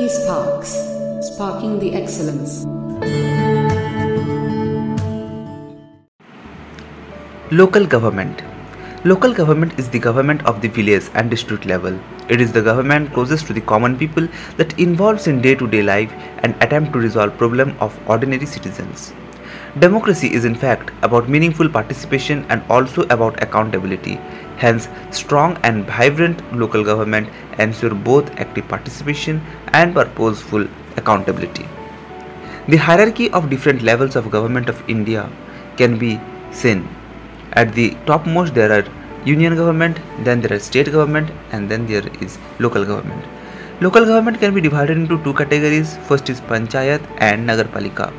eSparks, 0.00 0.70
sparking 1.22 1.78
the 1.78 1.92
excellence. 1.94 2.64
Local 7.50 7.84
government. 7.84 8.42
Local 9.04 9.34
government 9.34 9.78
is 9.78 9.90
the 9.90 9.98
government 9.98 10.42
of 10.46 10.62
the 10.62 10.68
village 10.68 11.10
and 11.12 11.30
district 11.30 11.66
level. 11.66 12.00
It 12.30 12.40
is 12.40 12.50
the 12.50 12.62
government 12.62 13.12
closest 13.12 13.46
to 13.48 13.52
the 13.52 13.60
common 13.60 13.98
people 13.98 14.26
that 14.56 14.78
involves 14.78 15.26
in 15.26 15.42
day-to-day 15.42 15.82
life 15.82 16.12
and 16.44 16.54
attempt 16.62 16.94
to 16.94 16.98
resolve 16.98 17.36
problem 17.36 17.76
of 17.78 17.98
ordinary 18.08 18.46
citizens. 18.46 19.12
Democracy 19.78 20.34
is 20.34 20.44
in 20.44 20.54
fact 20.56 20.90
about 21.02 21.28
meaningful 21.28 21.68
participation 21.68 22.44
and 22.48 22.60
also 22.68 23.02
about 23.02 23.40
accountability. 23.40 24.16
Hence, 24.56 24.88
strong 25.12 25.56
and 25.62 25.86
vibrant 25.86 26.42
local 26.52 26.82
government 26.82 27.28
ensure 27.58 27.94
both 27.94 28.28
active 28.40 28.66
participation 28.66 29.40
and 29.68 29.94
purposeful 29.94 30.66
accountability. 30.96 31.68
The 32.66 32.78
hierarchy 32.78 33.30
of 33.30 33.48
different 33.48 33.82
levels 33.82 34.16
of 34.16 34.30
government 34.32 34.68
of 34.68 34.82
India 34.90 35.30
can 35.76 35.98
be 35.98 36.20
seen. 36.50 36.88
At 37.52 37.72
the 37.72 37.96
topmost 38.06 38.54
there 38.54 38.72
are 38.72 38.84
union 39.24 39.54
government, 39.54 40.00
then 40.24 40.40
there 40.40 40.56
are 40.56 40.58
state 40.58 40.90
government 40.90 41.30
and 41.52 41.68
then 41.68 41.86
there 41.86 42.08
is 42.20 42.38
local 42.58 42.84
government. 42.84 43.24
Local 43.80 44.04
government 44.04 44.40
can 44.40 44.52
be 44.52 44.60
divided 44.60 44.98
into 44.98 45.22
two 45.22 45.32
categories. 45.32 45.96
First 46.08 46.28
is 46.28 46.40
Panchayat 46.40 47.00
and 47.18 47.48
Nagarpalika. 47.48 48.12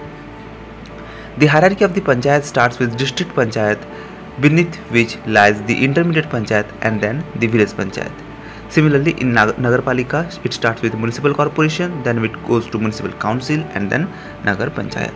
The 1.38 1.48
hierarchy 1.48 1.86
of 1.86 1.96
the 1.96 2.02
panchayat 2.02 2.44
starts 2.44 2.78
with 2.78 2.98
district 2.98 3.32
panchayat, 3.34 3.80
beneath 4.42 4.76
which 4.92 5.18
lies 5.26 5.62
the 5.64 5.84
intermediate 5.84 6.30
panchayat 6.30 6.66
and 6.82 7.00
then 7.00 7.24
the 7.38 7.48
village 7.48 7.70
panchayat. 7.70 8.12
Similarly, 8.68 9.16
in 9.20 9.34
Nag- 9.34 9.56
Nagarpalika, 9.56 10.46
it 10.46 10.54
starts 10.54 10.82
with 10.82 10.94
municipal 10.94 11.34
corporation, 11.34 12.04
then 12.04 12.24
it 12.24 12.32
goes 12.48 12.68
to 12.68 12.78
municipal 12.78 13.12
council, 13.12 13.60
and 13.74 13.90
then 13.90 14.10
Nagar 14.46 14.70
Panchayat. 14.70 15.14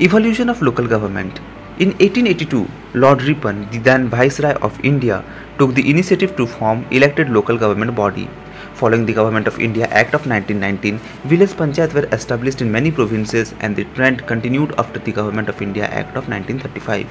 Evolution 0.00 0.48
of 0.48 0.62
local 0.62 0.86
government. 0.86 1.40
In 1.78 1.90
1882, 1.98 2.68
Lord 2.94 3.22
Ripon, 3.22 3.68
the 3.70 3.78
then 3.78 4.08
Viceroy 4.08 4.54
of 4.54 4.84
India, 4.84 5.24
took 5.58 5.74
the 5.74 5.88
initiative 5.88 6.36
to 6.36 6.46
form 6.46 6.84
elected 6.90 7.30
local 7.30 7.56
government 7.56 7.94
body. 7.94 8.28
Following 8.74 9.06
the 9.06 9.12
Government 9.12 9.46
of 9.46 9.60
India 9.60 9.86
Act 9.86 10.14
of 10.14 10.26
1919, 10.26 10.98
village 11.24 11.50
panchayat 11.50 11.92
were 11.92 12.08
established 12.12 12.60
in 12.60 12.72
many 12.72 12.90
provinces 12.90 13.54
and 13.60 13.76
the 13.76 13.84
trend 13.94 14.26
continued 14.26 14.74
after 14.78 14.98
the 14.98 15.12
Government 15.12 15.48
of 15.48 15.62
India 15.62 15.84
Act 15.84 16.16
of 16.16 16.28
1935. 16.28 17.06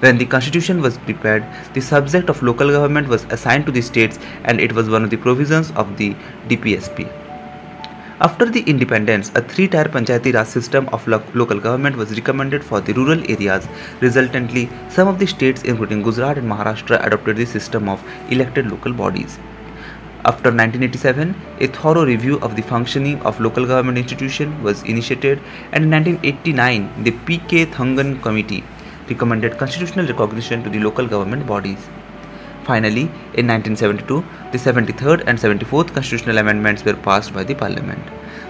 When 0.00 0.16
the 0.16 0.26
constitution 0.26 0.80
was 0.80 0.96
prepared, 0.96 1.44
the 1.74 1.80
subject 1.80 2.30
of 2.30 2.42
local 2.42 2.70
government 2.70 3.08
was 3.08 3.24
assigned 3.24 3.66
to 3.66 3.72
the 3.72 3.82
states 3.82 4.18
and 4.44 4.60
it 4.60 4.72
was 4.72 4.88
one 4.88 5.04
of 5.04 5.10
the 5.10 5.18
provisions 5.18 5.70
of 5.72 5.96
the 5.98 6.14
DPSP. 6.48 7.08
After 8.22 8.44
the 8.50 8.60
independence, 8.60 9.30
a 9.34 9.40
three-tier 9.40 9.84
Panchayati 9.84 10.34
Raj 10.34 10.46
system 10.46 10.88
of 10.92 11.06
lo- 11.08 11.22
local 11.32 11.58
government 11.58 11.96
was 11.96 12.10
recommended 12.14 12.62
for 12.62 12.80
the 12.80 12.92
rural 12.92 13.22
areas. 13.30 13.66
Resultantly, 14.00 14.68
some 14.90 15.08
of 15.08 15.18
the 15.18 15.26
states 15.26 15.62
including 15.62 16.02
Gujarat 16.02 16.36
and 16.36 16.50
Maharashtra 16.50 17.02
adopted 17.06 17.36
the 17.36 17.46
system 17.46 17.88
of 17.88 18.02
elected 18.30 18.70
local 18.70 18.92
bodies. 18.92 19.38
After 20.22 20.50
1987, 20.50 21.34
a 21.60 21.66
thorough 21.68 22.04
review 22.04 22.38
of 22.40 22.54
the 22.54 22.60
functioning 22.60 23.18
of 23.22 23.40
local 23.40 23.64
government 23.64 23.96
institution 23.96 24.62
was 24.62 24.82
initiated 24.82 25.40
and 25.72 25.84
in 25.84 25.90
1989 25.90 27.04
the 27.04 27.12
P.K. 27.24 27.64
Thungon 27.64 28.20
Committee 28.20 28.62
recommended 29.08 29.56
constitutional 29.56 30.06
recognition 30.06 30.62
to 30.62 30.68
the 30.68 30.78
local 30.78 31.06
government 31.06 31.46
bodies. 31.46 31.78
Finally, 32.64 33.04
in 33.40 33.46
1972, 33.46 34.22
the 34.52 34.58
73rd 34.58 35.24
and 35.26 35.38
74th 35.38 35.94
constitutional 35.94 36.36
amendments 36.36 36.84
were 36.84 36.96
passed 36.96 37.32
by 37.32 37.42
the 37.42 37.54
parliament. 37.54 38.04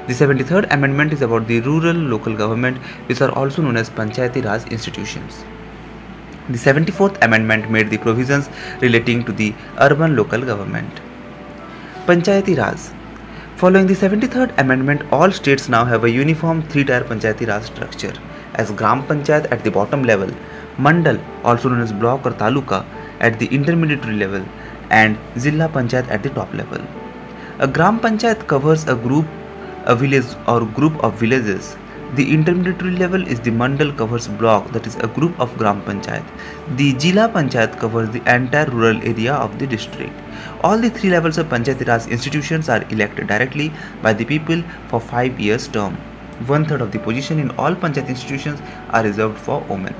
The 0.08 0.14
73rd 0.14 0.72
amendment 0.72 1.12
is 1.12 1.22
about 1.22 1.46
the 1.46 1.60
rural 1.60 1.94
local 1.94 2.34
government 2.34 2.78
which 3.06 3.20
are 3.20 3.30
also 3.30 3.62
known 3.62 3.76
as 3.76 3.90
Panchayati 3.90 4.44
Raj 4.44 4.66
institutions. 4.72 5.44
The 6.48 6.58
74th 6.58 7.22
amendment 7.22 7.70
made 7.70 7.90
the 7.90 7.98
provisions 7.98 8.50
relating 8.80 9.22
to 9.26 9.30
the 9.30 9.54
urban 9.78 10.16
local 10.16 10.40
government. 10.40 11.00
Panchayati 12.06 12.56
Raj. 12.56 12.78
Following 13.56 13.86
the 13.86 13.94
73rd 13.94 14.58
Amendment, 14.58 15.02
all 15.12 15.30
states 15.30 15.68
now 15.68 15.84
have 15.84 16.04
a 16.04 16.10
uniform 16.10 16.62
three 16.62 16.82
tier 16.82 17.02
Panchayati 17.02 17.46
Raj 17.46 17.64
structure. 17.64 18.14
As 18.54 18.70
Gram 18.70 19.02
Panchayat 19.02 19.52
at 19.52 19.62
the 19.64 19.70
bottom 19.70 20.02
level, 20.02 20.30
Mandal, 20.78 21.20
also 21.44 21.68
known 21.68 21.80
as 21.80 21.92
Block 21.92 22.24
or 22.24 22.30
Taluka, 22.30 22.86
at 23.20 23.38
the 23.38 23.46
intermediary 23.46 24.16
level, 24.16 24.42
and 24.90 25.18
Zilla 25.38 25.68
Panchayat 25.68 26.08
at 26.08 26.22
the 26.22 26.30
top 26.30 26.52
level. 26.54 26.80
A 27.58 27.68
Gram 27.68 28.00
Panchayat 28.00 28.46
covers 28.46 28.88
a 28.88 28.96
group, 28.96 29.26
a 29.84 29.94
village, 29.94 30.34
or 30.48 30.64
group 30.64 31.04
of 31.04 31.14
villages. 31.20 31.76
The 32.16 32.28
intermediary 32.32 32.96
level 32.96 33.24
is 33.24 33.38
the 33.38 33.52
Mandal 33.52 33.96
covers 33.96 34.26
block, 34.26 34.72
that 34.72 34.84
is 34.84 34.96
a 34.96 35.06
group 35.06 35.38
of 35.38 35.56
Gram 35.56 35.80
Panchayat. 35.82 36.26
The 36.76 36.92
Jila 36.94 37.28
Panchayat 37.28 37.78
covers 37.78 38.10
the 38.10 38.18
entire 38.34 38.66
rural 38.66 39.00
area 39.04 39.34
of 39.34 39.60
the 39.60 39.66
district. 39.68 40.12
All 40.64 40.76
the 40.76 40.90
three 40.90 41.10
levels 41.10 41.38
of 41.38 41.46
Panchayati 41.46 41.86
Raj 41.86 42.08
institutions 42.08 42.68
are 42.68 42.82
elected 42.90 43.28
directly 43.28 43.72
by 44.02 44.12
the 44.12 44.24
people 44.24 44.60
for 44.88 45.00
five 45.00 45.38
years 45.38 45.68
term. 45.68 45.94
One 46.48 46.64
third 46.64 46.80
of 46.80 46.90
the 46.90 46.98
position 46.98 47.38
in 47.38 47.52
all 47.52 47.76
Panchayat 47.76 48.08
institutions 48.08 48.60
are 48.88 49.04
reserved 49.04 49.38
for 49.38 49.60
women. 49.68 49.94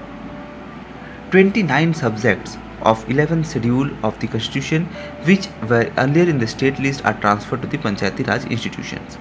29 1.31 1.95
subjects 1.95 2.57
of 2.83 3.07
11th 3.07 3.47
schedule 3.47 3.89
of 4.05 4.19
the 4.19 4.27
constitution 4.27 4.87
which 5.23 5.47
were 5.69 5.89
earlier 5.97 6.29
in 6.29 6.41
the 6.41 6.47
state 6.49 6.81
list 6.81 7.05
are 7.05 7.15
transferred 7.21 7.63
to 7.63 7.69
the 7.69 7.79
Panchayati 7.79 8.27
Raj 8.27 8.47
institutions. 8.47 9.17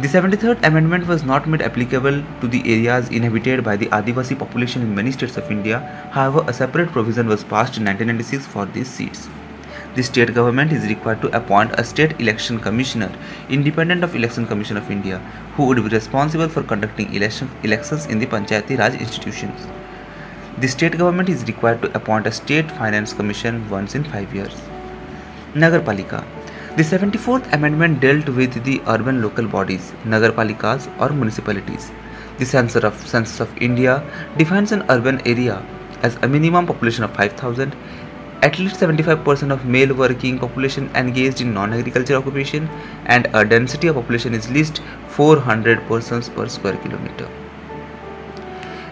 The 0.00 0.06
73rd 0.06 0.64
amendment 0.64 1.08
was 1.08 1.24
not 1.24 1.48
made 1.48 1.60
applicable 1.60 2.22
to 2.40 2.46
the 2.46 2.60
areas 2.72 3.08
inhabited 3.08 3.64
by 3.64 3.74
the 3.74 3.86
Adivasi 3.86 4.38
population 4.38 4.80
in 4.80 4.94
many 4.94 5.10
states 5.10 5.36
of 5.36 5.50
India. 5.50 5.80
However, 6.12 6.44
a 6.46 6.52
separate 6.52 6.92
provision 6.92 7.26
was 7.26 7.42
passed 7.42 7.78
in 7.78 7.84
1996 7.84 8.46
for 8.46 8.66
these 8.66 8.88
seats. 8.88 9.28
The 9.96 10.04
state 10.04 10.32
government 10.34 10.70
is 10.70 10.86
required 10.86 11.20
to 11.22 11.36
appoint 11.36 11.72
a 11.72 11.82
state 11.82 12.20
election 12.20 12.60
commissioner 12.60 13.10
independent 13.48 14.04
of 14.04 14.14
Election 14.14 14.46
Commission 14.46 14.76
of 14.76 14.88
India 14.88 15.18
who 15.56 15.66
would 15.66 15.82
be 15.82 15.88
responsible 15.88 16.48
for 16.48 16.62
conducting 16.62 17.12
election, 17.12 17.50
elections 17.64 18.06
in 18.06 18.20
the 18.20 18.26
Panchayati 18.26 18.78
Raj 18.78 18.94
institutions. 18.94 19.66
The 20.58 20.68
state 20.68 20.96
government 20.96 21.28
is 21.28 21.44
required 21.46 21.82
to 21.82 21.96
appoint 21.96 22.28
a 22.28 22.30
state 22.30 22.70
finance 22.70 23.12
commission 23.12 23.68
once 23.68 23.96
in 23.96 24.04
5 24.04 24.32
years. 24.32 24.54
Nagarpalika 25.54 26.24
The 26.78 26.84
74th 26.84 27.52
amendment 27.52 27.98
dealt 27.98 28.28
with 28.28 28.62
the 28.62 28.80
urban 28.86 29.20
local 29.20 29.48
bodies, 29.48 29.92
Nagarpalikas 30.04 30.86
or 31.00 31.08
municipalities. 31.12 31.90
The 32.38 32.46
Census 32.46 32.84
of, 32.84 32.94
Census 33.04 33.40
of 33.40 33.50
India 33.60 34.04
defines 34.36 34.70
an 34.70 34.84
urban 34.88 35.20
area 35.26 35.60
as 36.04 36.14
a 36.22 36.28
minimum 36.28 36.68
population 36.68 37.02
of 37.02 37.16
5000 37.16 37.74
at 38.42 38.60
least 38.60 38.76
75% 38.76 39.52
of 39.52 39.66
male 39.66 39.92
working 39.92 40.38
population 40.38 40.88
engaged 40.94 41.40
in 41.40 41.52
non-agriculture 41.52 42.14
occupation 42.14 42.68
and 43.06 43.26
a 43.34 43.44
density 43.44 43.88
of 43.88 43.96
population 43.96 44.32
is 44.32 44.48
least 44.48 44.80
400 45.08 45.84
persons 45.88 46.28
per 46.28 46.46
square 46.46 46.76
kilometer. 46.76 47.28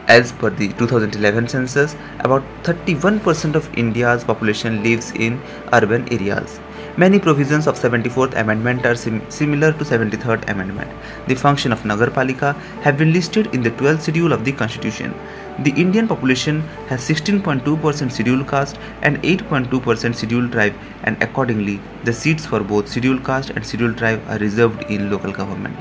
As 0.08 0.32
per 0.32 0.50
the 0.50 0.72
2011 0.72 1.46
census, 1.46 1.94
about 2.18 2.42
31% 2.64 3.54
of 3.54 3.72
India's 3.78 4.24
population 4.24 4.82
lives 4.82 5.12
in 5.12 5.40
urban 5.72 6.12
areas. 6.12 6.58
Many 6.98 7.18
provisions 7.18 7.66
of 7.66 7.78
74th 7.78 8.34
Amendment 8.40 8.86
are 8.86 8.94
sim- 8.94 9.22
similar 9.30 9.70
to 9.72 9.84
73rd 9.84 10.48
Amendment. 10.50 10.90
The 11.26 11.34
function 11.34 11.70
of 11.70 11.82
Nagarpalika 11.82 12.54
have 12.84 12.96
been 12.96 13.12
listed 13.12 13.54
in 13.54 13.62
the 13.62 13.70
12th 13.72 14.00
schedule 14.00 14.32
of 14.32 14.46
the 14.46 14.52
Constitution. 14.52 15.12
The 15.58 15.72
Indian 15.72 16.08
population 16.08 16.62
has 16.88 17.06
16.2% 17.06 18.10
scheduled 18.10 18.48
caste 18.48 18.78
and 19.02 19.22
8.2% 19.22 20.14
scheduled 20.14 20.52
tribe 20.52 20.74
and 21.02 21.22
accordingly 21.22 21.80
the 22.04 22.14
seats 22.14 22.46
for 22.46 22.60
both 22.60 22.88
scheduled 22.88 23.22
caste 23.26 23.50
and 23.50 23.66
scheduled 23.66 23.98
tribe 23.98 24.22
are 24.28 24.38
reserved 24.38 24.82
in 24.90 25.10
local 25.10 25.32
government. 25.32 25.76